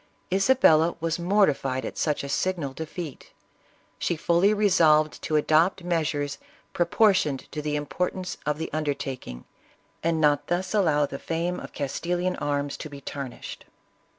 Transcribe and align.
Isabella 0.33 0.95
was 0.99 1.19
mortified 1.19 1.85
at 1.85 1.95
such 1.95 2.23
a 2.23 2.29
signal 2.29 2.73
defeat; 2.73 3.31
she 3.99 4.15
fully 4.15 4.51
resolved 4.51 5.21
to 5.21 5.35
adopt 5.35 5.83
measures 5.83 6.39
proportioned 6.73 7.41
to 7.51 7.61
the 7.61 7.75
importance 7.75 8.37
of 8.43 8.57
the 8.57 8.71
undertaking, 8.73 9.45
and 10.01 10.19
not 10.19 10.47
thus 10.47 10.73
allow 10.73 11.05
the 11.05 11.19
fame 11.19 11.59
of 11.59 11.71
Castilian 11.73 12.35
arms 12.37 12.77
to 12.77 12.89
be 12.89 12.99
tarnished. 12.99 13.65